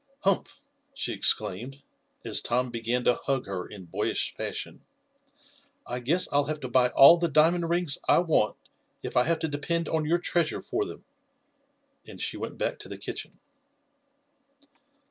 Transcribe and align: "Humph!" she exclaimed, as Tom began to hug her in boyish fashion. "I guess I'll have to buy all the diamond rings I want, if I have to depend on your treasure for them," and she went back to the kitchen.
"Humph!" 0.23 0.63
she 0.95 1.13
exclaimed, 1.13 1.83
as 2.25 2.41
Tom 2.41 2.71
began 2.71 3.03
to 3.03 3.13
hug 3.27 3.45
her 3.45 3.67
in 3.67 3.85
boyish 3.85 4.33
fashion. 4.33 4.83
"I 5.85 5.99
guess 5.99 6.27
I'll 6.33 6.45
have 6.45 6.59
to 6.61 6.67
buy 6.67 6.89
all 6.89 7.17
the 7.19 7.27
diamond 7.29 7.69
rings 7.69 7.99
I 8.09 8.17
want, 8.17 8.57
if 9.03 9.15
I 9.15 9.25
have 9.25 9.37
to 9.37 9.47
depend 9.47 9.87
on 9.87 10.05
your 10.05 10.17
treasure 10.17 10.59
for 10.59 10.85
them," 10.85 11.05
and 12.07 12.19
she 12.19 12.35
went 12.35 12.57
back 12.57 12.79
to 12.79 12.89
the 12.89 12.97
kitchen. 12.97 13.37